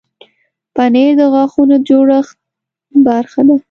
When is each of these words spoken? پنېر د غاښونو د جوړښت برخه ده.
پنېر 0.75 1.11
د 1.19 1.21
غاښونو 1.33 1.75
د 1.81 1.83
جوړښت 1.87 2.35
برخه 3.07 3.41
ده. 3.47 3.55